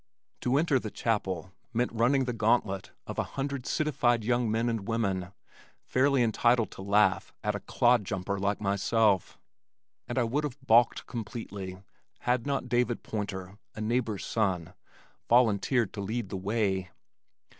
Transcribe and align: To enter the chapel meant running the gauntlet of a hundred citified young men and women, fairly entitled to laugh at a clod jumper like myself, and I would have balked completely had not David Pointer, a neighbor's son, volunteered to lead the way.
To 0.39 0.57
enter 0.57 0.79
the 0.79 0.89
chapel 0.89 1.53
meant 1.73 1.91
running 1.93 2.25
the 2.25 2.33
gauntlet 2.33 2.89
of 3.05 3.19
a 3.19 3.23
hundred 3.37 3.67
citified 3.67 4.23
young 4.23 4.49
men 4.49 4.67
and 4.67 4.87
women, 4.87 5.31
fairly 5.83 6.23
entitled 6.23 6.71
to 6.71 6.81
laugh 6.81 7.31
at 7.43 7.53
a 7.53 7.59
clod 7.59 8.03
jumper 8.03 8.39
like 8.39 8.59
myself, 8.59 9.37
and 10.07 10.17
I 10.17 10.23
would 10.23 10.43
have 10.43 10.57
balked 10.65 11.05
completely 11.05 11.83
had 12.21 12.47
not 12.47 12.67
David 12.67 13.03
Pointer, 13.03 13.59
a 13.75 13.81
neighbor's 13.81 14.25
son, 14.25 14.73
volunteered 15.29 15.93
to 15.93 16.01
lead 16.01 16.29
the 16.29 16.35
way. 16.37 16.89